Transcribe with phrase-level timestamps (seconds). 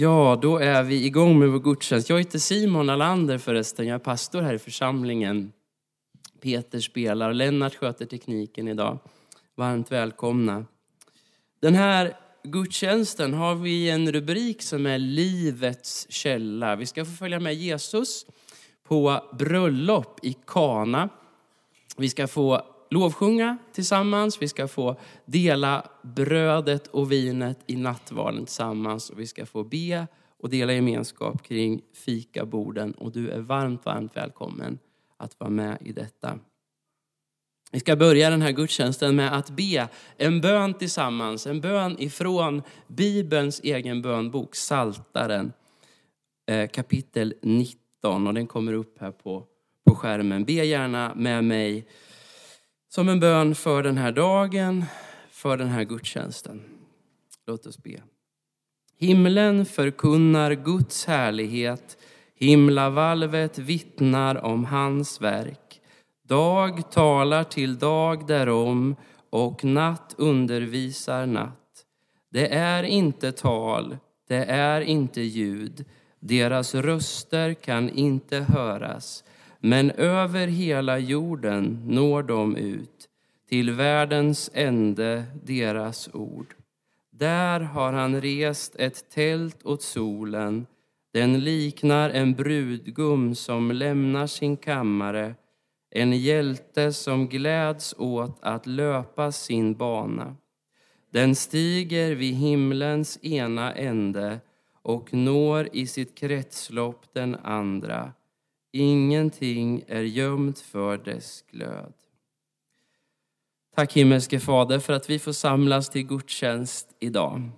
[0.00, 2.08] Ja, då är vi igång med vår gudstjänst.
[2.08, 5.52] Jag heter Simon Alander förresten, jag är pastor här i församlingen.
[6.40, 8.98] Peter spelar, Lennart sköter tekniken idag.
[9.56, 10.64] Varmt välkomna.
[11.60, 16.76] Den här gudstjänsten har vi en rubrik som är Livets källa.
[16.76, 18.26] Vi ska få följa med Jesus
[18.88, 21.08] på bröllop i Kana.
[21.96, 29.10] Vi ska få lovsjunga tillsammans, vi ska få dela brödet och vinet i nattvarden tillsammans
[29.10, 30.06] och vi ska få be
[30.38, 34.78] och dela gemenskap kring fikaborden och du är varmt, varmt välkommen
[35.16, 36.38] att vara med i detta.
[37.72, 42.62] Vi ska börja den här gudstjänsten med att be en bön tillsammans, en bön ifrån
[42.86, 45.52] Bibelns egen bönbok, Saltaren
[46.46, 49.44] eh, kapitel 19 och den kommer upp här på,
[49.86, 50.44] på skärmen.
[50.44, 51.86] Be gärna med mig
[52.88, 54.84] som en bön för den här dagen,
[55.30, 56.62] för den här gudstjänsten.
[57.46, 58.02] Låt oss be.
[58.98, 61.98] Himlen förkunnar Guds härlighet,
[62.34, 65.80] himlavalvet vittnar om hans verk.
[66.22, 68.96] Dag talar till dag därom
[69.30, 71.84] och natt undervisar natt.
[72.30, 73.96] Det är inte tal,
[74.28, 75.84] det är inte ljud,
[76.20, 79.24] deras röster kan inte höras.
[79.60, 83.08] Men över hela jorden når de ut,
[83.48, 86.54] till världens ände deras ord.
[87.10, 90.66] Där har han rest ett tält åt solen,
[91.12, 95.34] den liknar en brudgum som lämnar sin kammare,
[95.90, 100.36] en hjälte som gläds åt att löpa sin bana.
[101.10, 104.40] Den stiger vid himlens ena ände
[104.82, 108.12] och når i sitt kretslopp den andra.
[108.72, 111.92] Ingenting är gömt för dess glöd.
[113.76, 117.50] Tack himmelske Fader för att vi får samlas till gudstjänst idag.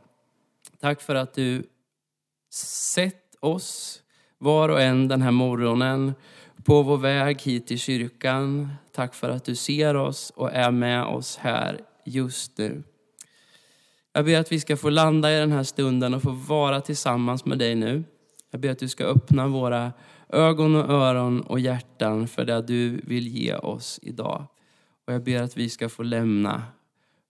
[0.80, 1.62] Tack för att du
[2.94, 4.02] sett oss
[4.38, 6.14] var och en den här morgonen
[6.64, 8.68] på vår väg hit till kyrkan.
[8.92, 12.82] Tack för att du ser oss och är med oss här just nu.
[14.12, 17.44] Jag ber att vi ska få landa i den här stunden och få vara tillsammans
[17.44, 18.04] med dig nu.
[18.50, 19.92] Jag ber att du ska öppna våra
[20.32, 24.46] ögon och öron och hjärtan för det du vill ge oss idag.
[25.06, 26.62] Och jag ber att vi ska få lämna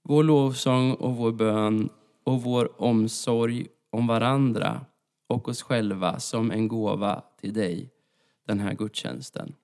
[0.03, 1.89] vår lovsång och vår bön
[2.25, 4.81] och vår omsorg om varandra
[5.29, 7.91] och oss själva som en gåva till dig
[8.47, 9.55] den här gudstjänsten.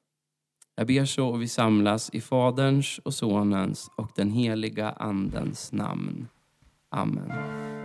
[0.76, 6.28] Jag ber så och vi samlas i Faderns och Sonens och den heliga Andens namn.
[6.90, 7.75] Amen.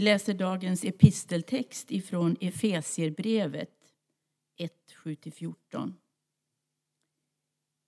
[0.00, 3.94] Vi läser dagens episteltext ifrån Efesierbrevet
[4.56, 4.72] 1,
[5.04, 5.92] 7-14.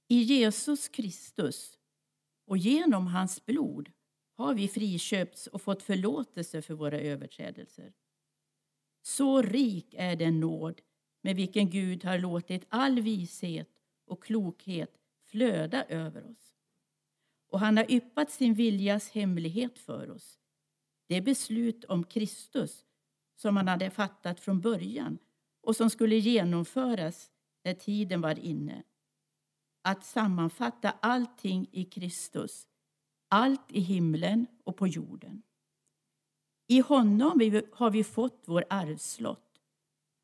[0.08, 1.78] I Jesus Kristus
[2.46, 3.90] och genom hans blod
[4.34, 7.92] har vi friköpts och fått förlåtelse för våra överträdelser.
[9.02, 10.80] Så rik är den nåd
[11.22, 13.70] med vilken Gud har låtit all vishet
[14.06, 16.56] och klokhet flöda över oss.
[17.48, 20.41] Och han har yppat sin viljas hemlighet för oss.
[21.12, 22.84] Det beslut om Kristus
[23.36, 25.18] som han hade fattat från början
[25.62, 27.30] och som skulle genomföras
[27.64, 28.82] när tiden var inne.
[29.82, 32.66] Att sammanfatta allting i Kristus,
[33.28, 35.42] allt i himlen och på jorden.
[36.66, 39.60] I honom har vi fått vår arvslott,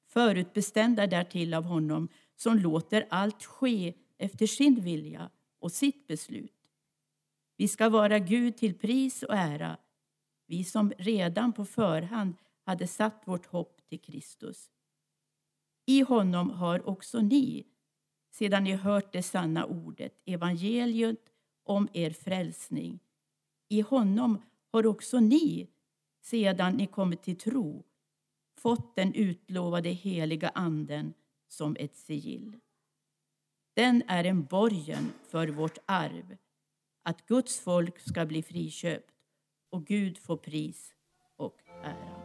[0.07, 6.71] förutbestämda därtill av honom som låter allt ske efter sin vilja och sitt beslut.
[7.57, 9.77] Vi ska vara Gud till pris och ära,
[10.49, 12.35] vi som redan på förhand
[12.65, 14.71] hade satt vårt hopp till Kristus.
[15.87, 17.67] I honom har också ni,
[18.31, 21.33] sedan ni hört det sanna ordet, evangeliet
[21.65, 23.01] om er frälsning.
[23.69, 24.43] I honom
[24.73, 25.69] har också ni,
[26.21, 27.85] sedan ni kommit till tro,
[28.59, 31.15] fått den utlovade heliga anden
[31.49, 32.57] som ett sigill.
[33.75, 36.37] Den är en borgen för vårt arv,
[37.03, 39.18] att Guds folk ska bli friköpt
[39.71, 40.95] och Gud får pris
[41.37, 42.18] och ära.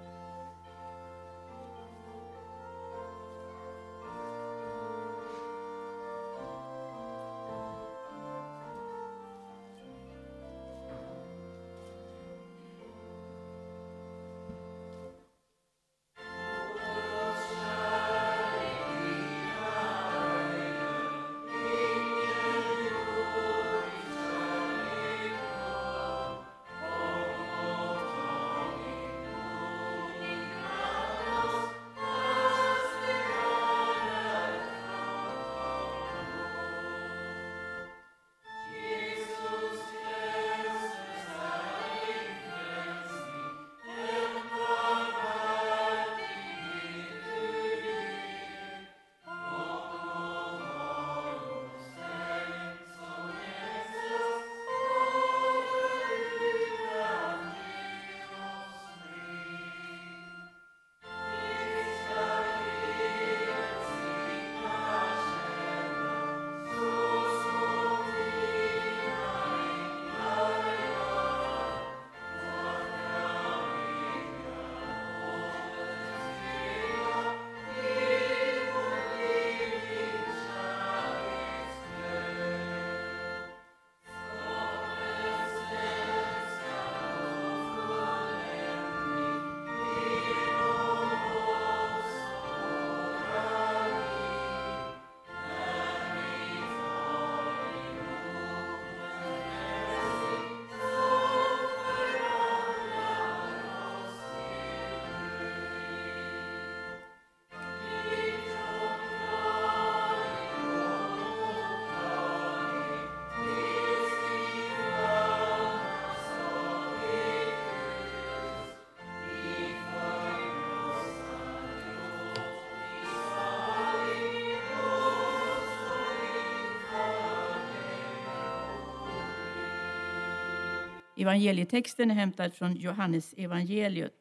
[131.23, 134.13] Evangelietexten är hämtad från Johannes evangeliet,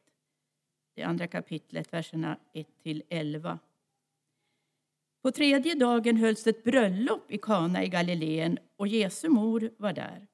[0.95, 2.39] det andra kapitlet, verserna
[2.85, 3.59] 1-11.
[5.23, 10.27] På tredje dagen hölls ett bröllop i Kana i Galileen och Jesu mor var där.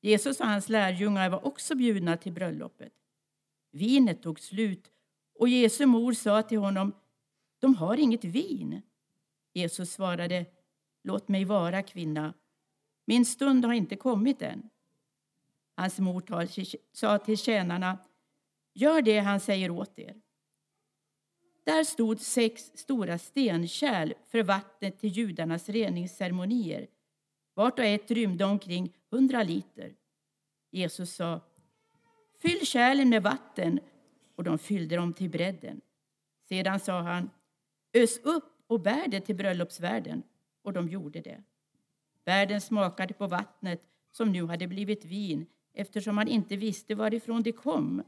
[0.00, 2.92] Jesus och hans lärjungar var också bjudna till bröllopet.
[3.70, 4.90] Vinet tog slut
[5.38, 6.92] och Jesu mor sa till honom,
[7.58, 8.82] de har inget vin.
[9.52, 10.46] Jesus svarade,
[11.02, 12.34] låt mig vara kvinna,
[13.04, 14.70] min stund har inte kommit än.
[15.76, 16.24] Hans mor
[16.92, 17.98] sa till tjänarna,
[18.74, 20.20] gör det han säger åt er.
[21.64, 26.86] Där stod sex stora stenkärl för vattnet till judarnas reningsceremonier.
[27.54, 29.94] Vart och ett rymde omkring hundra liter.
[30.70, 31.40] Jesus sa,
[32.42, 33.80] fyll kärlen med vatten,
[34.34, 35.80] och de fyllde dem till bredden.
[36.48, 37.30] Sedan sa han,
[37.92, 40.22] ös upp och bär det till bröllopsvärden,
[40.62, 41.42] och de gjorde det.
[42.24, 47.52] Värden smakade på vattnet som nu hade blivit vin eftersom han inte visste varifrån det
[47.52, 48.02] kom.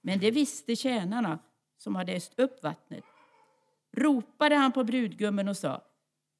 [0.00, 1.38] Men det visste tjänarna
[1.78, 3.04] som hade öst upp vattnet.
[3.92, 5.82] Ropade han på brudgummen och sa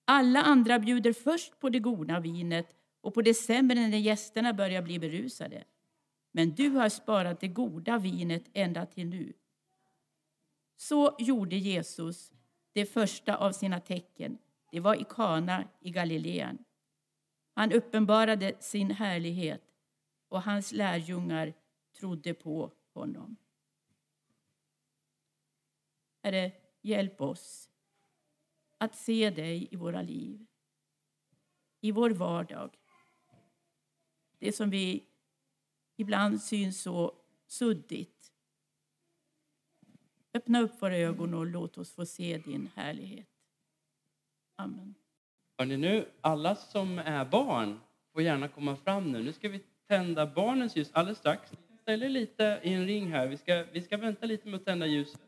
[0.05, 2.67] alla andra bjuder först på det goda vinet
[3.01, 5.65] och på det sämre när gästerna börjar bli berusade.
[6.33, 9.33] men du har sparat det goda vinet ända till nu.
[10.77, 12.33] Så gjorde Jesus
[12.73, 14.39] det första av sina tecken.
[14.73, 16.59] Det var i Kana i Galileen.
[17.55, 19.66] Han uppenbarade sin härlighet
[20.37, 21.55] och hans lärjungar
[21.93, 23.37] trodde på honom.
[26.23, 26.53] Herre,
[26.83, 27.71] hjälp oss
[28.79, 30.47] att se dig i våra liv,
[31.81, 32.79] i vår vardag.
[34.39, 35.07] Det som vi
[35.97, 37.15] ibland syns så
[37.47, 38.33] suddigt.
[40.35, 43.29] Öppna upp våra ögon och låt oss få se din härlighet.
[44.57, 44.95] Amen.
[45.59, 47.81] Hörrni, nu, alla som är barn
[48.13, 49.23] får gärna komma fram nu.
[49.23, 51.53] Nu ska vi tända barnens ljus alldeles strax.
[51.81, 53.27] Ställ er lite i en ring här.
[53.27, 55.21] Vi ska, vi ska vänta lite med att tända ljuset.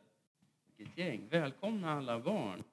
[0.76, 1.28] Vilket gäng.
[1.30, 2.64] Välkomna alla barn.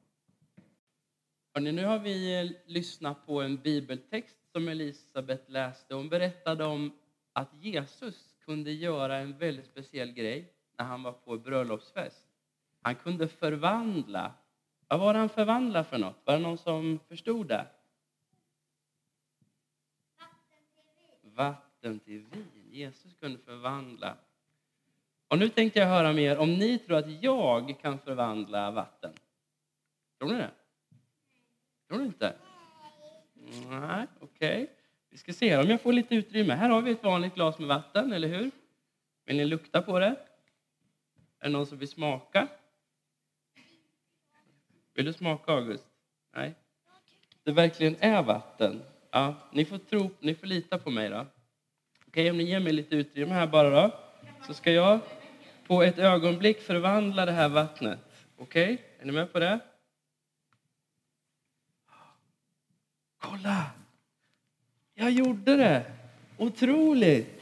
[1.54, 5.96] Hörrni, nu har vi eh, lyssnat på en bibeltext som Elisabet läste.
[5.96, 6.92] Hon berättade om
[7.34, 12.28] att Jesus kunde göra en väldigt speciell grej när han var på bröllopsfest.
[12.82, 14.34] Han kunde förvandla.
[14.88, 16.22] Vad var det han förvandlade för något?
[16.26, 17.68] Var det någon som förstod det?
[21.22, 22.00] Vatten till vin till
[22.32, 22.48] vin.
[22.72, 24.18] Jesus kunde förvandla.
[25.28, 29.14] Och nu tänkte jag höra mer om ni tror att jag kan förvandla vatten.
[30.20, 30.52] Tror ni det?
[31.88, 32.36] Tror ni inte?
[33.70, 34.64] Nej, okej.
[34.64, 34.68] Okay.
[35.10, 36.54] Vi ska se om jag får lite utrymme.
[36.54, 38.52] Här har vi ett vanligt glas med vatten, eller hur?
[39.26, 40.16] Vill ni lukta på det?
[41.40, 42.48] Är det någon som vill smaka?
[44.94, 45.88] Vill du smaka, August?
[46.36, 46.56] Nej.
[47.44, 48.82] Det verkligen är vatten.
[49.12, 51.26] Ja, ni får tro, ni får lita på mig då.
[52.16, 53.92] Okej, okay, om ni ger mig lite utrymme här bara då,
[54.48, 55.00] så ska jag
[55.68, 58.00] på ett ögonblick förvandla det här vattnet.
[58.38, 58.78] Okej, okay?
[59.00, 59.60] är ni med på det?
[63.22, 63.66] Kolla!
[64.94, 65.86] Jag gjorde det!
[66.38, 67.42] Otroligt!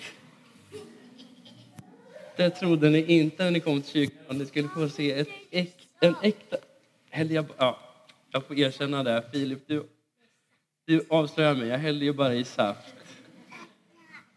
[2.35, 4.37] Det trodde ni inte när ni kom till kyrkan.
[4.37, 6.57] Ni skulle få se ett äk, en äkta...
[7.11, 7.79] Jag, ja,
[8.31, 9.23] jag får erkänna det.
[9.31, 9.87] Filip, du,
[10.85, 11.67] du avslöjar mig.
[11.67, 13.02] Jag hällde ju bara i saft.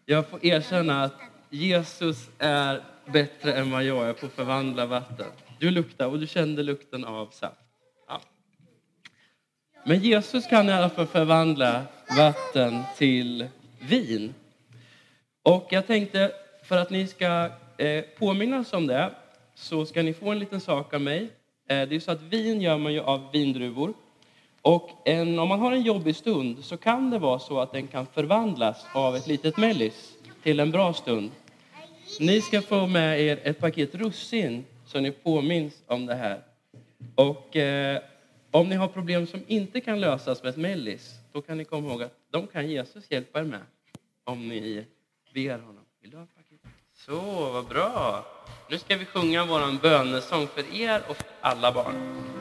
[0.09, 1.13] Jag får erkänna att
[1.49, 5.25] Jesus är bättre än vad jag är på att förvandla vatten.
[5.59, 7.61] Du luktade och du kände lukten av saft.
[8.07, 8.21] Ja.
[9.85, 11.85] Men Jesus kan i alla fall förvandla
[12.17, 13.47] vatten till
[13.79, 14.33] vin.
[15.43, 16.31] Och jag tänkte,
[16.63, 19.11] för att ni ska eh, påminnas om det,
[19.55, 21.21] så ska ni få en liten sak av mig.
[21.69, 23.93] Eh, det är så att vin gör man ju av vindruvor.
[24.61, 27.87] Och en, om man har en jobbig stund så kan det vara så att den
[27.87, 31.31] kan förvandlas av ett litet mellis till en bra stund.
[32.19, 36.41] Ni ska få med er ett paket russin så ni påminns om det här.
[37.15, 38.01] Och eh,
[38.51, 41.89] om ni har problem som inte kan lösas med ett mellis, då kan ni komma
[41.89, 43.61] ihåg att de kan Jesus hjälpa er med.
[44.23, 44.85] Om ni
[45.33, 45.83] ber honom.
[46.01, 46.59] Vill du ha ett paket?
[46.95, 48.25] Så, vad bra.
[48.69, 52.36] Nu ska vi sjunga vår bönesång för er och för alla barn.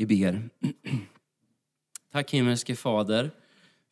[0.00, 0.48] Vi ber.
[2.12, 3.30] Tack himmelske Fader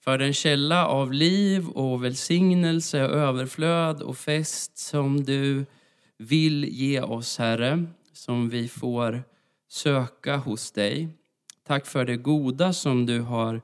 [0.05, 5.67] för den källa av liv och välsignelse och överflöd och fest som du
[6.19, 9.23] vill ge oss, Herre, som vi får
[9.69, 11.09] söka hos dig.
[11.67, 13.61] Tack för det goda som du har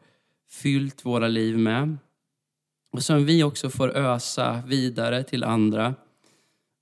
[0.50, 1.96] fyllt våra liv med
[2.92, 5.94] och som vi också får ösa vidare till andra.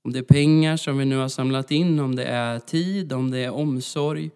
[0.03, 3.31] Om det är pengar som vi nu har samlat in, om det är tid, om
[3.31, 4.31] det är omsorg,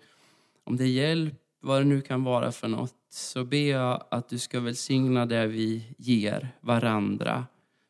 [0.67, 4.29] om det är hjälp, vad det nu kan vara för något, så ber jag att
[4.29, 7.45] du ska välsigna det vi ger varandra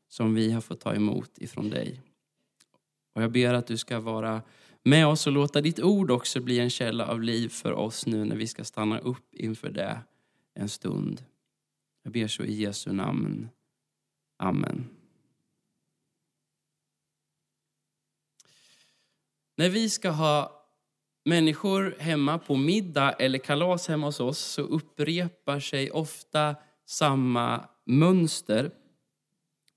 [0.10, 2.02] som vi har fått ta emot ifrån dig.
[3.16, 4.42] Och jag ber att du ska vara
[4.84, 8.26] med oss och låta ditt ord också bli en källa av liv för oss nu
[8.26, 10.02] när vi ska stanna upp inför det
[10.54, 11.24] en stund.
[12.04, 13.50] Jag ber så i Jesu namn.
[14.38, 14.90] Amen.
[19.56, 20.57] När vi ska ha
[21.28, 28.72] människor hemma på middag eller kalas hemma hos oss så upprepar sig ofta samma mönster.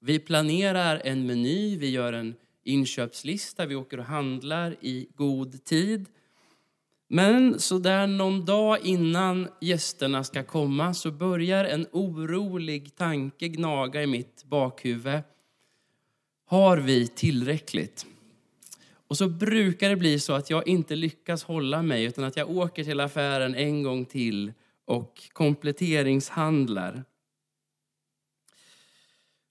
[0.00, 2.34] Vi planerar en meny, vi gör en
[2.64, 6.06] inköpslista, vi åker och handlar i god tid.
[7.08, 14.02] Men så där någon dag innan gästerna ska komma så börjar en orolig tanke gnaga
[14.02, 15.20] i mitt bakhuvud.
[16.44, 18.06] Har vi tillräckligt?
[19.10, 22.50] Och så brukar det bli så att jag inte lyckas hålla mig utan att jag
[22.50, 24.52] åker till affären en gång till
[24.84, 27.04] och kompletteringshandlar.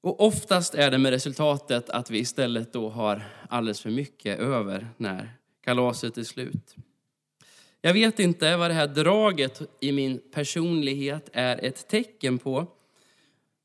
[0.01, 4.87] Och oftast är det med resultatet att vi istället då har alldeles för mycket över
[4.97, 6.75] när kalaset är slut.
[7.81, 12.67] Jag vet inte vad det här draget i min personlighet är ett tecken på.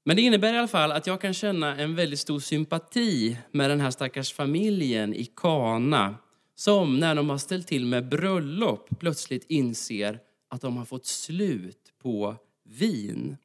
[0.04, 3.70] Men det innebär i alla fall att jag kan känna en väldigt stor sympati med
[3.70, 6.14] den här stackars familjen i Kana
[6.54, 11.92] som när de har ställt till med bröllop plötsligt inser att de har fått slut
[12.02, 13.36] på vin.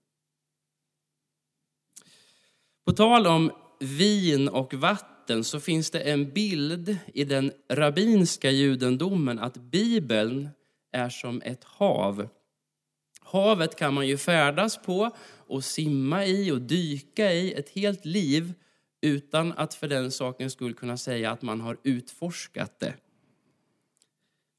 [2.85, 9.39] På tal om vin och vatten så finns det en bild i den rabbinska judendomen
[9.39, 10.49] att Bibeln
[10.91, 12.27] är som ett hav.
[13.21, 15.11] Havet kan man ju färdas på
[15.49, 18.53] och simma i och dyka i ett helt liv
[19.01, 22.93] utan att för den sakens skull kunna säga att man har utforskat det.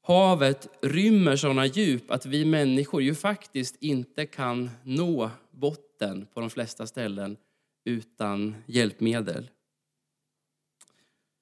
[0.03, 6.49] Havet rymmer sådana djup att vi människor ju faktiskt inte kan nå botten på de
[6.49, 7.37] flesta ställen
[7.85, 9.49] utan hjälpmedel.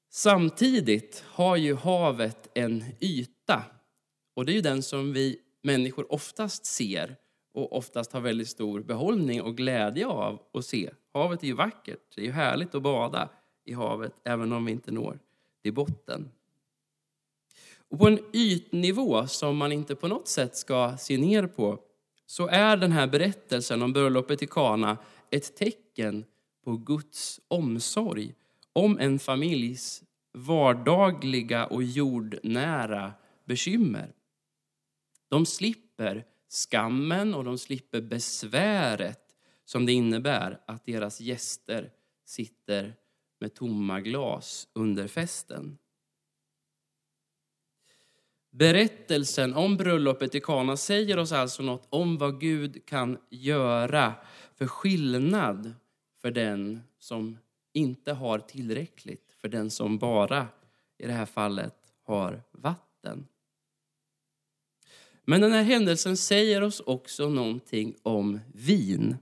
[0.09, 3.63] Samtidigt har ju havet en yta
[4.33, 7.15] och det är ju den som vi människor oftast ser
[7.63, 10.89] och oftast har väldigt stor behållning och glädje av att se.
[11.13, 13.30] Havet är ju vackert, det är ju härligt att bada
[13.65, 15.19] i havet även om vi inte når
[15.62, 16.30] till botten.
[17.89, 21.80] Och på en ytnivå som man inte på något sätt ska se ner på
[22.26, 24.98] så är den här berättelsen om bröllopet i Kana
[25.30, 26.26] ett tecken
[26.63, 28.34] på Guds omsorg
[28.74, 33.13] om en familjs vardagliga och jordnära
[33.45, 34.13] bekymmer.
[35.30, 39.35] De slipper skammen och de slipper besväret
[39.65, 41.91] som det innebär att deras gäster
[42.25, 42.95] sitter
[43.39, 45.77] med tomma glas under festen.
[48.51, 54.13] Berättelsen om bröllopet i Kana säger oss alltså något om vad Gud kan göra
[54.55, 55.73] för skillnad
[56.21, 57.38] för den som
[57.73, 60.47] inte har tillräckligt, för den som bara,
[60.97, 63.27] i det här fallet, har vatten.
[65.25, 69.17] Men den här händelsen säger oss också någonting om vin.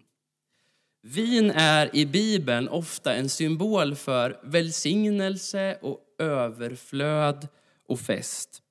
[1.01, 7.47] Vin är i Bibeln ofta en symbol för välsignelse och överflöd
[7.87, 8.61] och fest.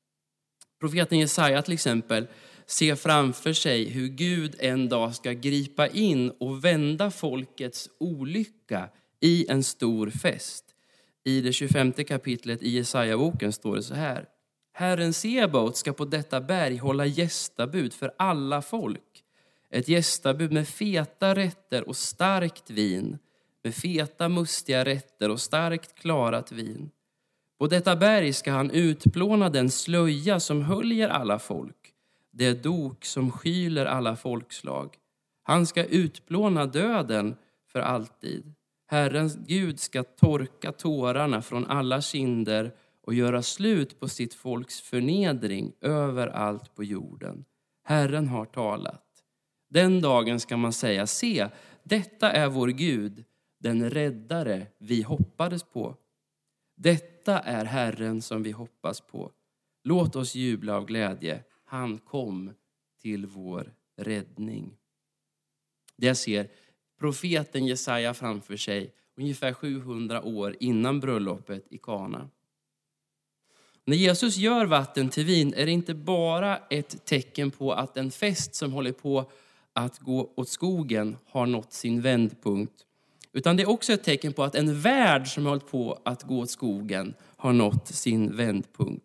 [0.80, 2.26] Profeten Jesaja till exempel
[2.66, 8.88] ser framför sig hur Gud en dag ska gripa in och vända folkets olycka
[9.20, 10.64] i en stor fest.
[11.24, 14.24] I det 25 kapitlet i Jesaja-boken står det så här.
[14.78, 19.24] Herren Sebaot ska på detta berg hålla gästabud för alla folk.
[19.70, 23.18] Ett gästabud med feta rätter och starkt vin,
[23.64, 26.90] med feta mustiga rätter och starkt klarat vin.
[27.58, 31.92] På detta berg ska han utplåna den slöja som höljer alla folk,
[32.32, 34.94] det dok som skyler alla folkslag.
[35.42, 37.36] Han ska utplåna döden
[37.72, 38.52] för alltid.
[38.86, 42.72] Herrens Gud ska torka tårarna från alla kinder
[43.06, 47.44] och göra slut på sitt folks förnedring överallt på jorden.
[47.84, 49.24] Herren har talat.
[49.68, 51.48] Den dagen ska man säga, se,
[51.82, 53.24] detta är vår Gud,
[53.58, 55.96] den räddare vi hoppades på.
[56.76, 59.32] Detta är Herren som vi hoppas på.
[59.84, 61.44] Låt oss jubla av glädje.
[61.64, 62.52] Han kom
[63.02, 64.76] till vår räddning.
[65.96, 66.50] Det ser
[66.98, 72.30] profeten Jesaja framför sig ungefär 700 år innan bröllopet i Kana.
[73.88, 78.10] När Jesus gör vatten till vin är det inte bara ett tecken på att en
[78.10, 79.30] fest som håller på
[79.72, 82.86] att gå åt skogen har nått sin vändpunkt.
[83.32, 86.38] Utan det är också ett tecken på att en värld som hållit på att gå
[86.38, 89.04] åt skogen har nått sin vändpunkt.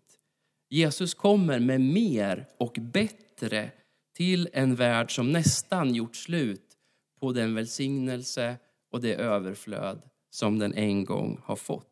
[0.69, 3.71] Jesus kommer med mer och bättre
[4.15, 6.77] till en värld som nästan gjort slut
[7.19, 8.55] på den välsignelse
[8.91, 11.90] och det överflöd som den en gång har fått.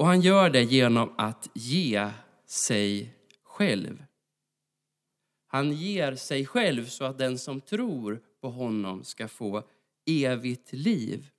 [0.00, 2.10] Och han gör det genom att ge
[2.46, 4.04] sig själv.
[5.46, 9.62] Han ger sig själv så att den som tror på honom ska få
[10.06, 11.30] evigt liv.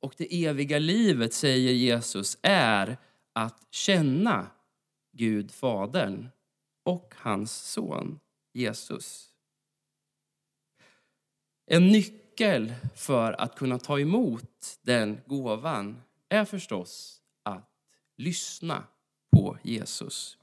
[0.00, 2.96] Och det eviga livet, säger Jesus, är
[3.32, 4.46] att känna
[5.12, 6.28] Gud Fadern
[6.84, 8.20] och hans son
[8.52, 9.30] Jesus.
[11.66, 17.17] En nyckel för att kunna ta emot den gåvan är förstås
[18.18, 18.84] lyssna
[19.32, 20.36] på Jesus.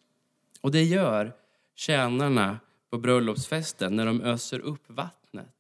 [0.62, 1.34] Och det gör
[1.76, 2.60] tjänarna
[2.90, 5.56] på bröllopsfesten när de öser upp vattnet.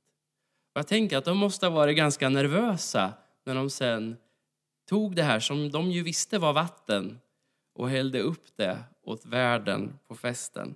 [0.73, 4.17] Och jag tänker att de måste ha varit ganska nervösa när de sen
[4.89, 7.19] tog det här som de ju visste var vatten
[7.73, 10.75] och hällde upp det åt värden på festen.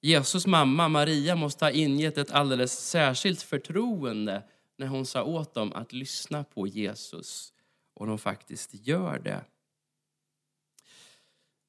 [0.00, 4.42] Jesus mamma Maria måste ha ingett ett alldeles särskilt förtroende
[4.76, 7.52] när hon sa åt dem att lyssna på Jesus.
[7.94, 9.44] Och de faktiskt gör det.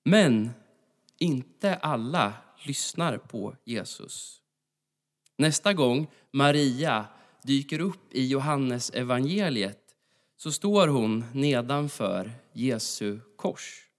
[0.10, 0.52] Men
[1.20, 4.42] inte alla lyssnar på Jesus.
[5.38, 7.06] Nästa gång Maria
[7.44, 9.82] dyker upp i Johannes evangeliet
[10.38, 13.90] så står hon nedanför Jesu kors.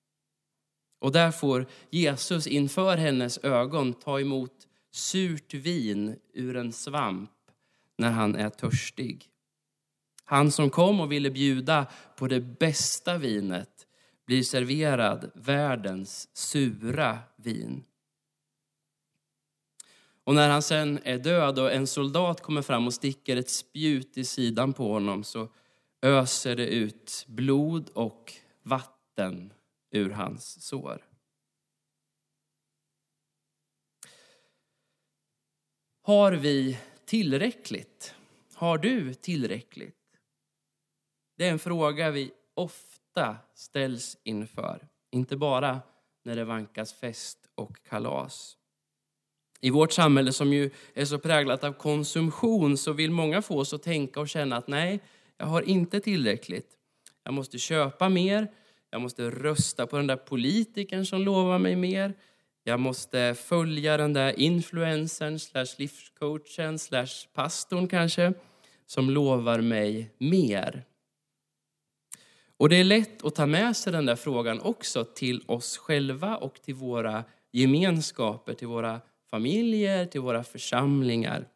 [0.98, 7.30] Och där får Jesus inför hennes ögon ta emot surt vin ur en svamp
[7.98, 9.30] när han är törstig.
[10.24, 13.85] Han som kom och ville bjuda på det bästa vinet
[14.26, 17.84] blir serverad världens sura vin.
[20.24, 24.18] Och när han sen är död och en soldat kommer fram och sticker ett spjut
[24.18, 25.48] i sidan på honom så
[26.02, 29.52] öser det ut blod och vatten
[29.90, 31.06] ur hans sår.
[36.02, 38.14] Har vi tillräckligt?
[38.54, 40.18] Har du tillräckligt?
[41.36, 42.32] Det är en fråga vi
[43.16, 44.88] ofta ställs inför.
[45.10, 45.80] Inte bara
[46.24, 48.56] när det vankas fest och kalas.
[49.60, 53.74] I vårt samhälle som ju är så präglat av konsumtion så vill många få oss
[53.74, 55.00] att tänka och känna att nej,
[55.38, 56.70] jag har inte tillräckligt.
[57.24, 58.48] Jag måste köpa mer,
[58.90, 62.14] jag måste rösta på den där politikern som lovar mig mer.
[62.64, 68.32] Jag måste följa den där influencern, slash livscoachen, slash pastorn kanske,
[68.86, 70.84] som lovar mig mer.
[72.58, 76.36] Och det är lätt att ta med sig den där frågan också till oss själva
[76.36, 81.48] och till våra gemenskaper, till våra familjer, till våra församlingar.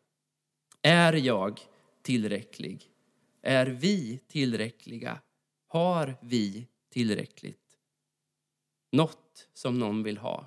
[0.83, 1.61] Är jag
[2.03, 2.87] tillräcklig?
[3.43, 5.21] Är vi tillräckliga?
[5.67, 7.79] Har vi tillräckligt?
[8.93, 10.47] Något som någon vill ha,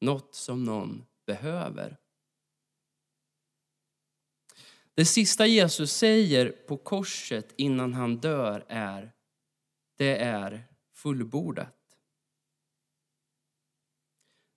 [0.00, 1.96] något som någon behöver.
[4.94, 9.12] Det sista Jesus säger på korset innan han dör är
[9.98, 11.74] det är fullbordat.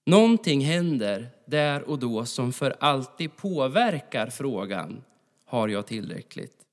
[0.05, 5.03] Någonting händer där och då som för alltid påverkar frågan
[5.45, 6.65] har jag tillräckligt?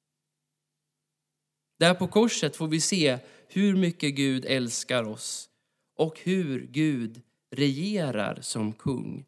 [1.78, 5.50] Där på korset får vi se hur mycket Gud älskar oss
[5.94, 9.26] och hur Gud regerar som kung.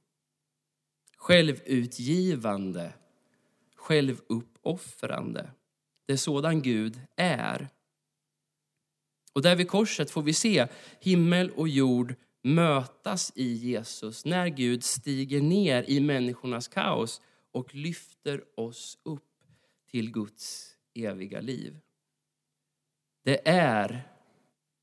[1.16, 2.92] Självutgivande,
[3.74, 5.50] självuppoffrande.
[6.07, 7.68] Det är sådan Gud är.
[9.33, 10.66] Och där vid korset får vi se
[11.01, 17.21] himmel och jord mötas i Jesus när Gud stiger ner i människornas kaos
[17.53, 19.25] och lyfter oss upp
[19.90, 21.79] till Guds eviga liv.
[23.25, 24.03] Det är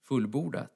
[0.04, 0.72] fullbordat.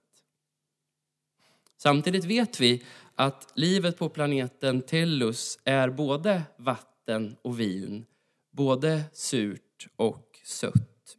[1.77, 2.83] Samtidigt vet vi
[3.15, 8.05] att livet på planeten Tellus är både vatten och vin,
[8.51, 11.17] både surt och sött.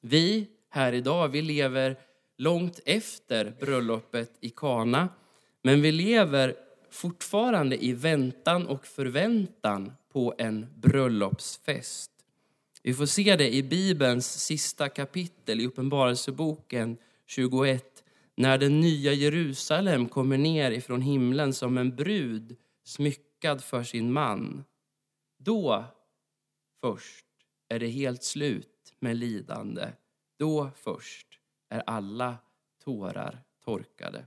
[0.00, 1.96] Vi här idag, vi lever
[2.36, 5.08] långt efter bröllopet i Kana,
[5.62, 6.54] men vi lever
[6.90, 12.10] fortfarande i väntan och förväntan på en bröllopsfest.
[12.82, 18.04] Vi får se det i Bibelns sista kapitel, i Uppenbarelseboken 21,
[18.36, 24.64] när den nya Jerusalem kommer ner ifrån himlen som en brud smyckad för sin man.
[25.38, 25.84] Då
[26.80, 27.26] först
[27.68, 29.86] är det helt slut med lidande.
[30.38, 31.26] Då först
[31.68, 32.36] är alla
[32.84, 34.26] tårar torkade.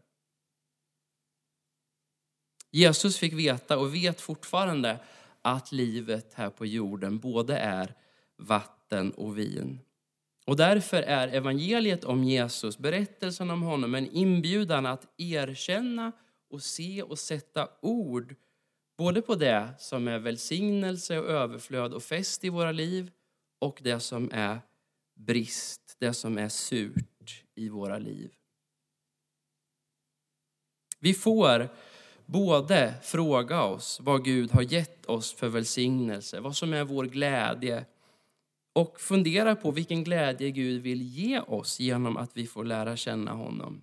[2.71, 4.99] Jesus fick veta och vet fortfarande
[5.41, 7.93] att livet här på jorden både är
[8.37, 9.79] vatten och vin.
[10.45, 16.11] Och därför är evangeliet om Jesus, berättelsen om honom, en inbjudan att erkänna
[16.49, 18.35] och se och sätta ord
[18.97, 23.11] både på det som är välsignelse och överflöd och fest i våra liv
[23.59, 24.59] och det som är
[25.25, 28.31] brist, det som är surt i våra liv.
[30.99, 31.69] Vi får
[32.25, 37.85] både fråga oss vad Gud har gett oss för välsignelse, vad som är vår glädje
[38.73, 43.31] och fundera på vilken glädje Gud vill ge oss genom att vi får lära känna
[43.31, 43.81] honom.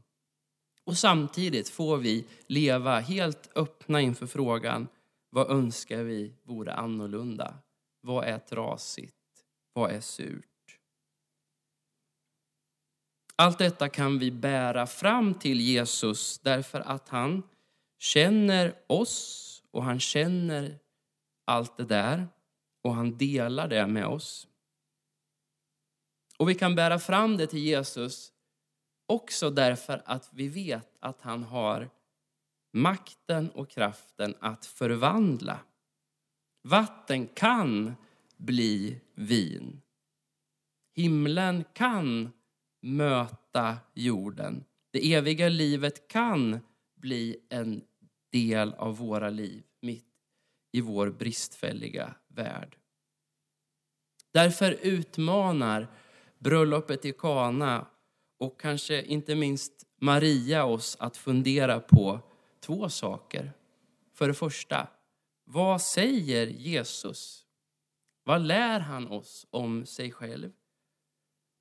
[0.85, 4.88] Och samtidigt får vi leva helt öppna inför frågan
[5.31, 7.55] vad önskar vi vore annorlunda?
[8.01, 9.14] Vad är trasigt?
[9.72, 10.58] Vad är surt?
[13.42, 17.42] Allt detta kan vi bära fram till Jesus därför att han
[17.98, 20.79] känner oss och han känner
[21.44, 22.29] allt det där
[22.83, 24.48] och han delar det med oss.
[26.38, 28.33] Och vi kan bära fram det till Jesus
[29.07, 31.90] också därför att vi vet att han har
[32.72, 35.61] makten och kraften att förvandla.
[36.62, 37.94] Vatten kan
[38.37, 39.83] bli vin.
[40.94, 42.33] Himlen kan
[42.88, 44.64] möta jorden.
[44.90, 46.61] Det eviga livet kan
[46.96, 47.83] bli en
[48.33, 50.05] del av våra liv mitt
[50.72, 52.77] i vår bristfälliga värld.
[54.33, 55.87] Därför utmanar
[56.38, 57.87] bröllopet i Kana
[58.38, 62.20] och kanske inte minst Maria oss att fundera på
[62.61, 63.53] två saker.
[64.14, 64.88] För det första,
[65.44, 67.44] vad säger Jesus?
[68.24, 70.53] Vad lär han oss om sig själv?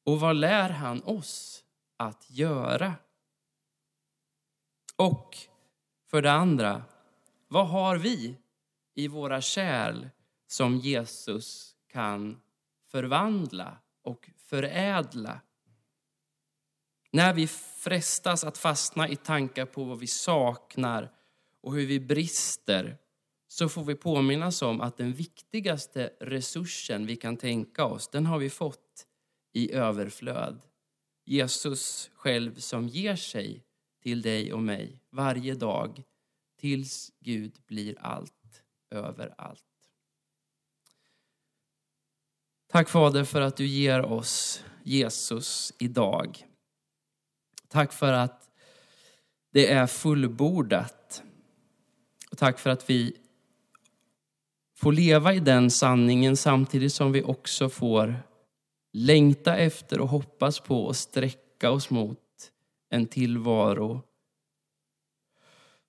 [0.08, 1.64] Och vad lär han oss
[1.98, 2.96] att göra?
[4.96, 5.38] Och
[6.10, 6.84] för det andra,
[7.48, 8.38] vad har vi
[8.94, 10.10] i våra kärl
[10.48, 12.42] som Jesus kan
[12.92, 15.42] förvandla och förädla?
[17.12, 21.12] När vi frestas att fastna i tankar på vad vi saknar
[21.62, 22.98] och hur vi brister
[23.48, 28.40] så får vi påminnas om att den viktigaste resursen vi kan tänka oss, den har
[28.40, 29.07] vi fått
[29.58, 30.62] i överflöd.
[31.26, 33.64] Jesus själv som ger sig
[34.04, 36.04] till dig och mig varje dag
[36.60, 39.64] tills Gud blir allt överallt.
[42.68, 46.46] Tack Fader för att du ger oss Jesus idag.
[47.68, 48.50] Tack för att
[49.52, 51.24] det är fullbordat.
[52.32, 53.18] Och tack för att vi
[54.76, 58.27] får leva i den sanningen samtidigt som vi också får
[58.98, 62.52] längta efter och hoppas på och sträcka oss mot
[62.90, 64.02] en tillvaro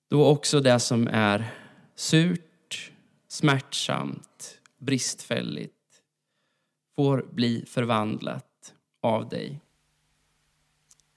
[0.09, 1.55] då också det som är
[1.95, 2.91] surt,
[3.27, 6.03] smärtsamt, bristfälligt
[6.95, 9.61] får bli förvandlat av dig.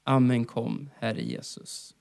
[0.04, 1.94] Amen kom, Herre Jesus.